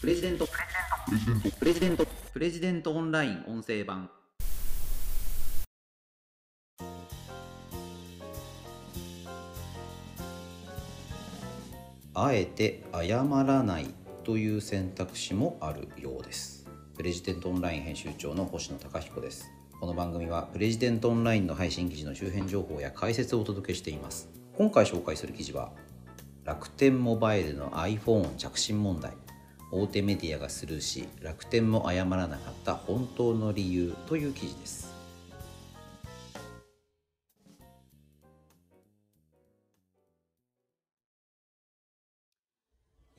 [0.00, 0.48] プレジデント。
[1.58, 2.06] プレジデント。
[2.32, 4.08] プレジデントオンライン音声版。
[12.14, 13.88] あえて謝らない
[14.24, 16.66] という選択肢もあるようです。
[16.96, 19.50] プレジデントオンライン編集長の星野貴彦です。
[19.78, 24.30] この番組はプレジデントオンラインの配信記事の周辺情報や解説をお届けしています。
[24.56, 25.72] 今回紹介する記事は
[26.42, 29.12] 楽天モバイルの iPhone 着信問題。
[29.72, 34.90] 大手メディアがスルーし楽天も謝らなかった本当の理由という記事です。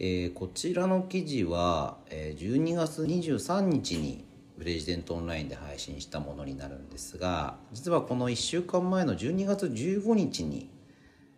[0.03, 4.25] えー、こちらの記事は、えー、12月23日に
[4.57, 10.71] プレジデントオンラインで配信したものになるんですが実はこの1週間前の12月15日に、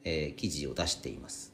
[0.05, 1.52] えー、記事を出しています。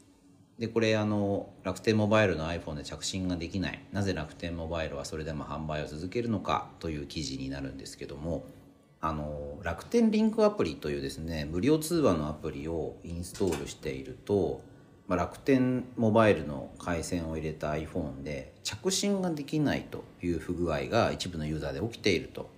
[0.60, 8.44] でこれあの楽天モバイルの iPhone で着信ができないなぜ楽天モバイルはそれでも販売を続けるのかという記事になるんですけども
[9.00, 14.60] あの楽天リンクアプリというですね無料通話のアプリをインストールしていると
[15.10, 22.48] まあ、楽天モバイルの回線を入れた iPhone で着信ができないという不具合が一部のユーザーで起きていると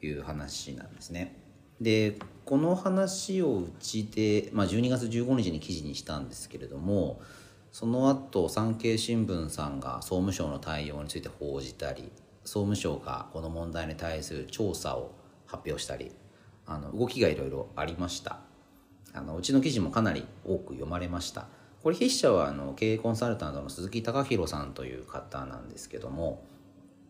[0.00, 1.34] いう話なんですね。
[1.80, 7.20] でこの話をうちで、まあ、12月15日に記事にしたんですけれども
[7.72, 12.10] その後産経新聞さんが総務省の対応について報じたり
[12.44, 15.12] 総務省がこの問題に対する調査を
[15.46, 16.10] 発表したり
[16.66, 18.40] あの動きがいろいろありました。
[19.14, 21.46] あのうちの記事もかなり多く読まれました。
[21.82, 26.44] これ筆者はあの経営コンサルタントの鈴木貴弘さんという方なんですけども、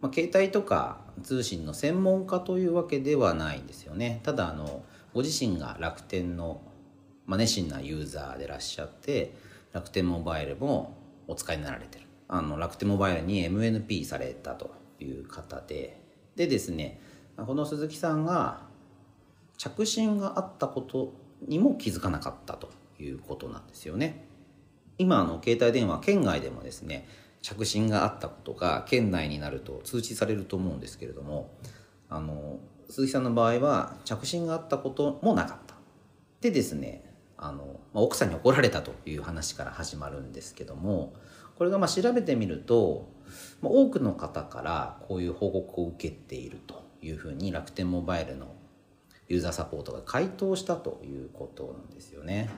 [0.01, 4.21] まあ、携帯とか通信の専門家というわけではないんですよね。
[4.23, 6.61] ただあのご自身が楽天の、
[7.27, 9.35] まあ、熱心なユーザーでいらっしゃって
[9.73, 12.05] 楽天モバイルもお使いになられてる。
[12.29, 16.01] あの楽天モバイルに MNP されたという方で。
[16.37, 17.01] でですね
[17.37, 18.61] この鈴木さんが
[19.57, 21.13] 着信があったこと
[21.47, 22.71] にも気づかなかったと
[23.01, 24.27] いうことなんですよね。
[24.99, 27.09] 今の携帯電話県外でもですね
[27.43, 31.51] 着信があったことが県内になると通知されると思うんですけれども
[32.09, 35.75] あの鈴木さんの場合は着信があったこともなかった
[36.41, 37.05] でですね
[37.37, 41.15] あの、まあ、奥さんに怒られたという話から始まるんですけども
[41.57, 43.09] これがまあ調べてみると、
[43.61, 48.55] まあ、多くの方からこういう報告を受けているというふうに楽天モバイルの
[49.29, 52.49] ユーザーサポートが回答したということなんですよね。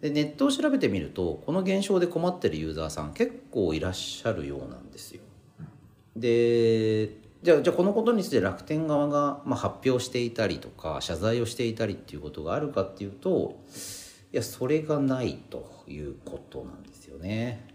[0.00, 5.22] でネットを調べてみるとこの現象で困ってるユーザーさん結構いらっしゃるようなんですよ。
[6.16, 13.60] でじゃあじゃあこのことについて楽天側が、まあ、発表していたりとか謝罪をしていたりっていうことがあるかっていうと
[14.32, 17.66] いやそれがないということなんですよね。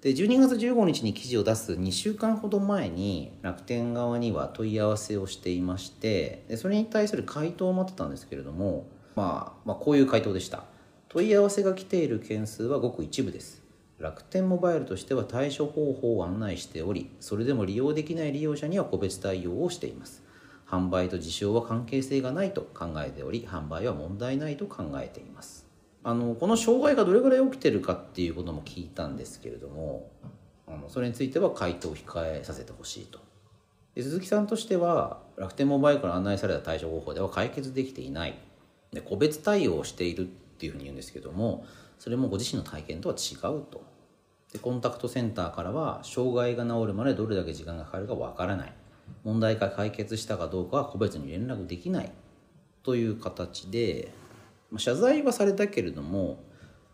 [0.00, 10.64] で12月15日に記事を出す2週間ほど前に楽天側には問い合わせをしていましてでそれに対する回答を待ってたんですけれども、まあ、まあこういう回答でした。
[11.12, 13.64] 問い合わせが来ている件数はごく一部です。
[13.98, 20.22] 楽天モバイルとしては対処方法を案内しておりそれでも利用できない利用者には個別対応をしています。
[20.68, 25.66] 販売と事象は関係性がないと考えており販売は問題ないと考えています。
[26.04, 30.08] あのこの障害がどれぐらい起きてるかっていうことも聞いたんですけれども
[30.68, 33.18] あのそれについては回答を控えさせてほしいと。
[33.96, 38.38] で鈴木さんとしては楽天モバイルから案内された対処方法では解決できていない。
[38.92, 40.28] で個別対応をしている
[40.60, 41.64] っていうふうに言うんですけども
[41.98, 43.82] それもご自身の体験とは違うと
[44.52, 48.72] でコンタクトセンターからは障害が治るまでどれだけ時間がかかるかわからない
[49.24, 52.12] 問題が解決したかどうかは個別に連絡できない
[52.82, 54.12] という形で、
[54.70, 56.42] まあ、謝罪はされたけれども、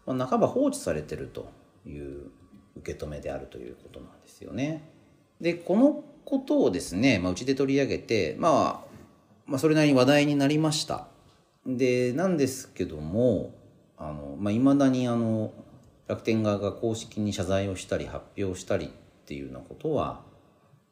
[0.06, 1.50] まあ、半ば放置されてると
[1.84, 2.31] いう
[2.77, 4.88] 受け止めであるということなんですよね。
[5.41, 8.87] でこのことをですね、まあ、うちで取り上げて、まあ、
[9.47, 11.09] まあそれなりに話題になりました。
[11.66, 13.53] でなんですけども
[13.99, 15.53] あの、まあ、未だにあの
[16.06, 18.89] 楽天側が公式に謝罪をしたり発表したりっ
[19.27, 20.21] ていうようなことは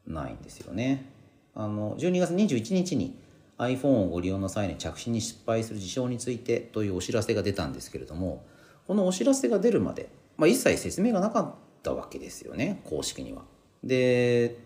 [0.07, 1.11] ないんですよね。
[1.55, 3.17] あの12月21日に
[3.59, 8.45] iPhone をご利用の際に着信に失敗する事象についてというお知らせが出たんですけれども
[8.89, 11.55] このお知らせが出るまで、まあ、一切説明がなかっ
[11.85, 13.43] たわけですよね公式には。
[13.85, 14.57] で、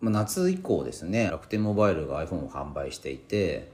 [0.00, 3.70] まあ、夏以降ですね楽天モバイルが iPhone を販売していて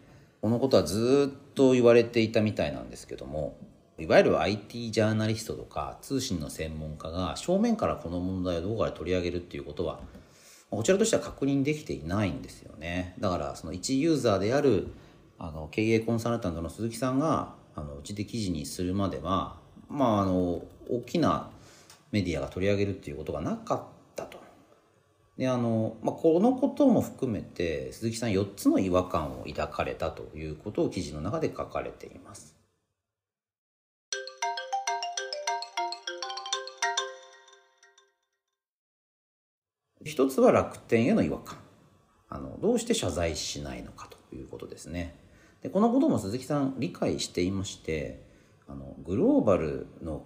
[0.47, 3.57] このことはずっと言われていたみたいなんですけども
[3.99, 9.99] いわゆる IT ジャーナリストとか通信の専門家が正面からこの問題を動画で取り上げるっていうことは
[10.71, 13.17] こちらとしては確認できていないんですよね。
[13.19, 14.87] だからその一ユーザーである
[15.37, 19.57] あの経営コンサルタントの鈴木さんがあのうちで記事にするまでは
[19.89, 21.51] まああの大きな
[22.13, 23.96] メディアが取り上げるっていうことがなかった
[25.39, 32.57] であの、まあ、このことも含めて鈴木さん4つの違和感を抱かれたということを記事の中で書かれています。
[40.05, 41.59] 一つは楽天への違和感。
[42.29, 45.15] あのどうして謝罪しないのかということですね。
[45.63, 48.23] でこのことも鈴木さん理解していまして
[48.69, 50.25] あのグローバルの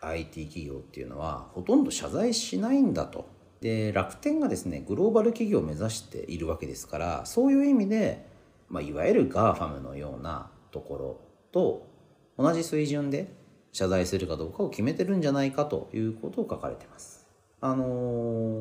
[0.00, 3.39] IT 企業っていうのはほとんど謝罪しないんだと。
[3.60, 8.26] で楽天がですねグローバル企業を目指しているわけですからそういう意味で、
[8.68, 11.20] まあ、いわゆる GAFAM のようなところ
[11.52, 11.86] と
[12.38, 13.32] 同じ水準で
[13.72, 17.26] 謝罪するかどうかを決めてるんじゃないかということを書かれてます。
[17.60, 17.84] あの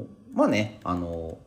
[0.04, 1.38] ー、まあね、あの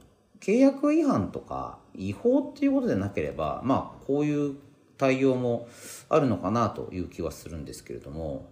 [0.40, 4.56] ー、契約違反とか違法っていうことでなければ、まあこういう
[4.96, 5.68] 対応も
[6.08, 8.50] あるのかなという気はするんですけれども、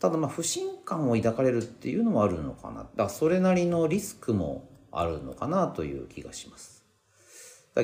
[0.00, 2.88] ただまあ不信感を抱かれるっていうのもあるのかな。
[2.96, 6.84] だそれなりのリスクもあるのかなという気がします。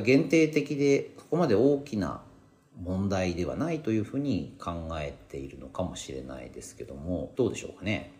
[0.02, 2.22] 限定的でそこまで大きな
[2.82, 8.12] 問題ではないというふうに考えているのかもしれないですけどもどうでしょうかね。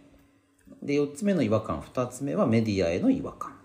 [0.82, 3.56] で4つ目の違和感2つ目はメディアへの違和感。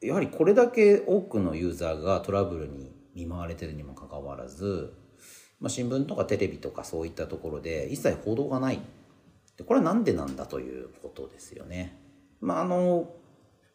[0.00, 4.94] やはりこれだけ多くのユーザーがトラブルに見舞われてるにもかかわらず、
[5.60, 8.80] まあ、新聞とかテレビとかそういったところで一切報道がない。
[9.56, 11.98] でこれは何でなんだということですよね。
[12.40, 13.12] まああの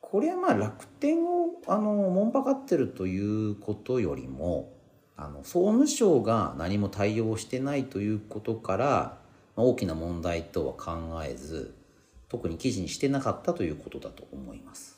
[0.01, 4.74] これはまあ楽天をあのもんぱかってるということよりも
[5.18, 9.18] あの総務省が何も対応してないということから、
[9.56, 11.75] まあ、大きな問題とは考えず
[12.29, 14.97] 特に記事にしてなかったということだと思います。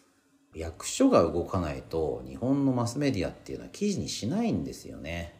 [0.53, 5.35] 役所が動かないと日本のマスメディアっていうのは記事にしないんですよね。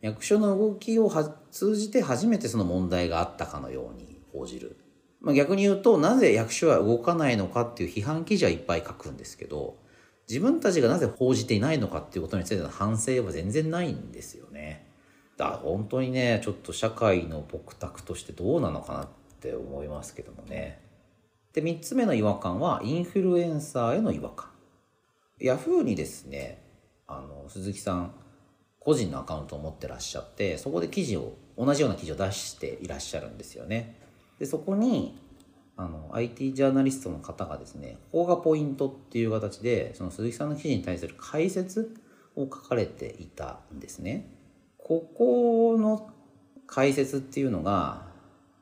[0.00, 1.10] 役所の動きを
[1.50, 4.76] 通じて初めてその問題があったかのように報じる。
[5.22, 9.76] まあ、逆に言うとなぜ役所は動かないのかっていう批判記事はいっぱい書くんですけど
[10.28, 14.88] 自分たちがなぜ報じていないのかっていうことについての反省は全然ないんですよね。
[15.36, 19.08] だから本当にねちょっと社会の僕宅としてどうなのかなっ
[19.40, 20.80] て思いますけどもね。
[21.52, 24.50] で3つ目の違和感はインフルエンサーへの違和感。
[25.38, 26.62] ヤフーにですね
[27.06, 28.14] あの鈴木さん
[28.78, 34.00] 個人のアカウントを持ってらっしゃってそこで記事を同じような記事を出していらっしゃるんですよね。
[34.42, 35.16] でそこに
[35.76, 41.94] あの IT ジャーナリストの方がですねここがポイントっていう形でその鈴木さんの記事に対する解説
[42.34, 44.26] を書かれていたんですね。
[44.78, 46.10] ここの
[46.66, 48.08] 解説っていうのが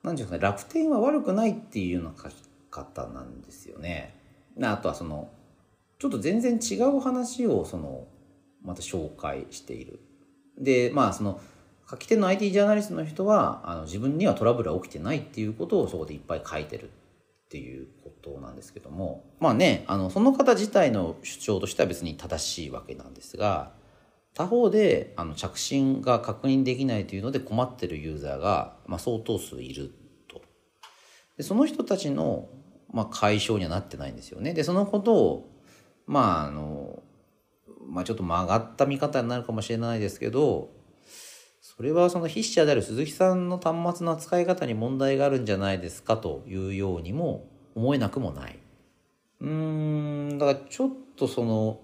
[0.03, 2.35] 何て言うんですかね楽天は悪くないっていうような書き
[2.71, 4.21] 方なんですよね。
[4.61, 5.31] あとはその
[5.99, 8.07] ちょっと全然違う話をその
[8.63, 10.01] また紹介している。
[10.59, 11.41] でまあその
[11.91, 16.89] 書き手の IT ジャーナリストの人はあの自分にはトラブルは起きてないっていうことをそこでいっぱい書いてるっ
[17.49, 23.73] ていうことなんですけどもまあねあのその方自体の主張としては別に正しいわけなんですが
[24.35, 29.91] 他方であの着信が確認できないというので困ってるユーザーが、まあ、相当数いる
[30.29, 30.41] と。
[31.37, 32.49] でその人たちの、
[32.93, 34.55] まあ、解消にはなってないんですよね。
[34.55, 35.51] でそのことを
[36.07, 37.03] まああの
[37.89, 40.71] まあちょっと曲がった見方になるかもしれないですけど
[41.81, 48.59] それはその筆者である鈴木さんの端末の扱い方に問題があるんじゃないですかというようにも思えなくもない。
[49.41, 49.49] うー
[50.35, 51.81] んだからちょっとその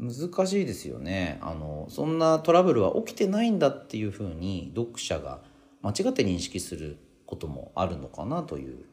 [0.00, 5.42] 難しいですよねあのそんなトラブルは起きてないんだっていうふうに読者が
[5.80, 8.84] 間違って認識することもあるのかなという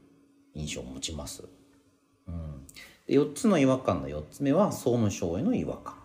[0.54, 1.46] 印象を持ちます。
[2.28, 2.68] うん、
[3.08, 5.96] で4つの違和感の4つ目は総務省への違和感。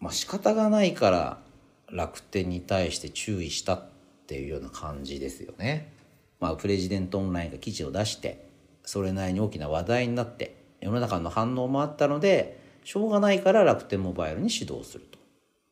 [0.00, 1.47] まあ仕方がないから
[1.90, 3.84] 楽天に対して注意したっ
[4.26, 5.92] ていうような感じですよね。
[6.40, 8.46] まあ、プレジデントオンラインが記事を出して
[8.84, 15.18] それなりに大きな話題になって世の中の反応もあったのでしょうがないから楽天モバイルに指導すると。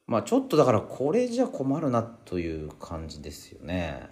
[0.06, 4.08] まあちょっとだからこれじゃ困るなという感じですよね。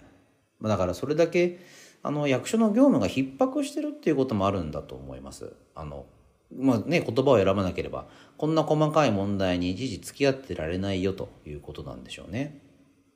[0.61, 1.59] だからそれだけ
[2.01, 5.53] あの役所の業務が逼迫してるっていうこともあるんだと思います。
[5.75, 6.05] あの
[6.53, 8.05] まあね、言葉を選ばなければ
[8.37, 12.61] こんな細かい問題に一時付き合ってられないよということなんでしょうね。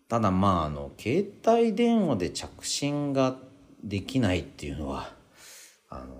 [0.07, 3.37] ただまああの携帯電話で着信が
[3.83, 5.13] できないっていうのは
[5.89, 6.15] あの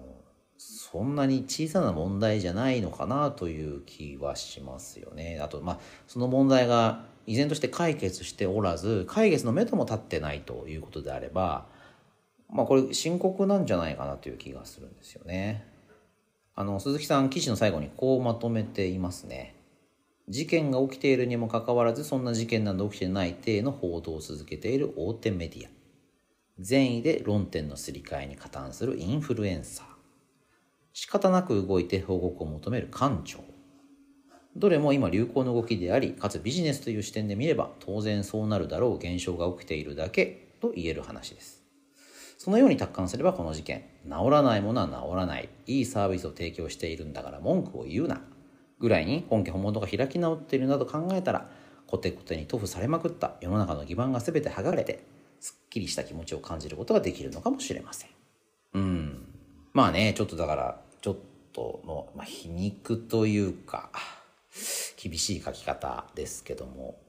[0.58, 5.40] そんなに小さな問題じゃないのかなという気はしますよね。
[5.42, 11.68] あとまあその問題が依然として解決しておらず解決のめども立ってないということであれば
[12.50, 15.69] まあこれ深刻なんじゃないかなという気がするんですよね。
[16.60, 19.56] あの鈴木さん記事の最後にこうまとめていますね。
[20.28, 25.70] 事件が起きているにもかかわらずそんな事件など起きてない体の報道を続けている大手メディア。
[26.60, 29.86] 善意で論点のすり替えに加担するインフルエンサー。
[30.92, 33.40] 仕方なく動いて報告を求める官庁
[34.58, 41.59] どれも今流行の動きでありかつビジネスという視点で見れば当然そうなるだろう現象が起きているだけと言える話です。
[42.40, 45.50] そのように達観すればこの事件治らないものは治らない。
[45.68, 48.22] いいサービスを提供しているんだから文句を言うな。
[48.80, 51.50] ぐらいに本家本物が開き直っているなど考えたら
[51.86, 53.34] コテコテに塗布されまくった。
[53.42, 55.04] 世の中の基盤が全て剥がれて
[55.42, 58.10] すっきりした気持ちを感じることができるのかもしれません。
[58.74, 59.28] うん。
[59.74, 61.18] まあねちょっとだからちょっ
[61.52, 63.90] との、まあ、皮肉というか
[64.96, 67.02] 厳しい書き方ですけども。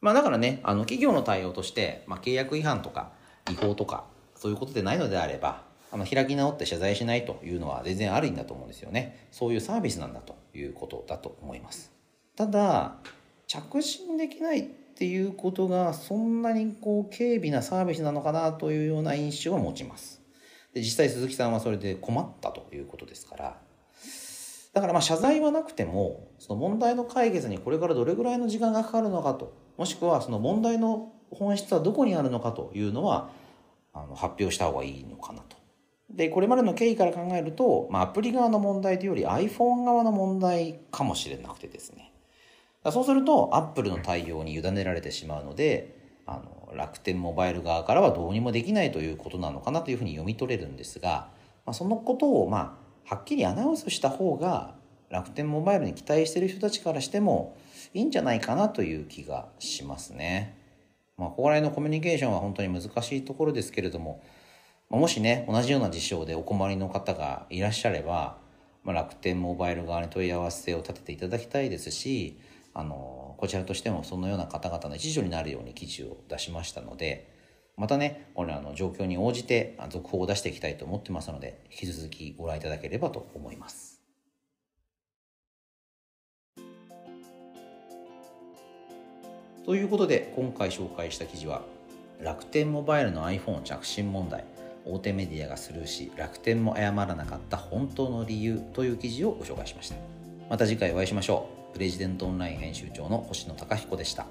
[0.00, 3.12] まあだからねあの企業の対応として、まあ、契約違反とか
[3.48, 4.12] 違法とか
[4.44, 9.26] そういうことでないのであればあの開き直って謝罪しないというのは全然ありんだと思うんですよね。
[9.30, 11.90] そういうサービスなんだということだと思います。
[12.36, 12.96] ただ
[13.46, 20.20] 着信できないっていうことがそんなにこう軽微なサービスなのかなというような印象を持ちます。
[20.74, 23.58] で実際鈴木さんはそれで困ったということですから。
[24.74, 33.30] だからまあ謝罪はなくてもその問題の解決にこれからどれぐらいの時間がかかるのかともしくはその問題の本質はどこにあるのかというのは
[33.94, 35.56] あの発表した方がいいのかなと。
[36.10, 42.12] でこれまでの経緯から考えると、まあ、アプリ側の問題というより iPhone 側の問題かもしれなくてですね
[42.92, 45.96] そうするとアップルの対応に委ねられてしまうので
[46.26, 51.28] あの楽天モバイル側からはどうにもできないということなのかなというふうに読み取れるんですが、
[51.64, 54.74] まあ、そのことをまあはっきりアナウンスした方が
[55.10, 57.56] 楽天モバイルに期待してる人たちからしても
[57.92, 60.63] いいんじゃないかなという気がしますね。
[61.16, 64.22] まあ、ここら辺のコミュニケーションは本当に難しいところですけれども、
[64.90, 68.38] まあ、もしね同じような事象でお困りの方がいらっしゃれば、
[68.82, 72.38] まあ、楽天モバイル側に問い合わせを立てていただきたいですし
[72.74, 77.32] あのこちらとしてもそのような方々の一助になるように記事を出しましたので
[77.76, 83.93] またねこれらの状況に応じて続報を出していきたいと思ってますので引き続きご覧いただければと思います。
[89.64, 91.62] ということで今回紹介した記事は
[92.20, 94.44] 楽天モバイルの iPhone 着信問題。
[94.86, 99.96] 大手メディアがスルーし楽天も謝らなかった本当の理由という記事をご紹介しました。
[100.50, 101.72] また次回お会いしましょう。
[101.72, 104.26] プレジデントオンライン編集長の星野貴彦でした。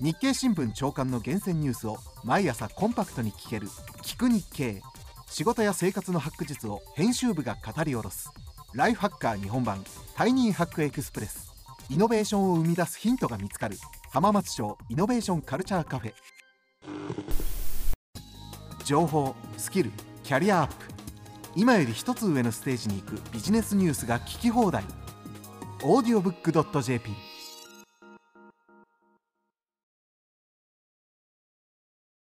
[0.00, 3.68] 日経新聞長官の厳選ニュースを毎朝コンパクトに聞ける
[4.02, 4.82] 「聞く日経」
[5.28, 8.30] 仕事や生活のハック術を編集部が語り下ろす。
[8.72, 9.84] Lifehacker 日本版。
[10.16, 11.52] Tiny Hack Express。
[11.90, 13.76] イノベーションを生み出すヒントが見つかる
[14.10, 16.14] 浜松町イノベーションカルチャーカフェ。
[18.84, 19.92] 情報スキル
[20.24, 20.74] キャリアアップ。
[21.54, 24.82] 今より一つ上のステージに行くビジネスニュースが聞き放題。
[25.82, 26.00] オ